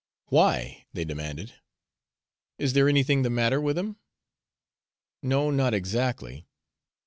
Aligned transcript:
"Why?" 0.29 0.87
they 0.93 1.05
demanded. 1.05 1.53
"Is 2.57 2.73
there 2.73 2.89
anything 2.89 3.21
the 3.21 3.29
matter 3.29 3.61
with 3.61 3.77
him?" 3.77 3.97
"No, 5.21 5.51
not 5.51 5.75
exactly. 5.75 6.47